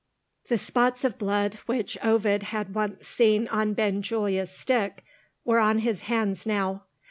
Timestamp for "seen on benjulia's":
3.07-4.49